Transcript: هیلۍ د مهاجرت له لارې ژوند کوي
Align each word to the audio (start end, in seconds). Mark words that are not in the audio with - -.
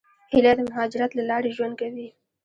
هیلۍ 0.31 0.53
د 0.57 0.59
مهاجرت 0.69 1.11
له 1.15 1.23
لارې 1.29 1.55
ژوند 1.57 1.73
کوي 1.81 2.07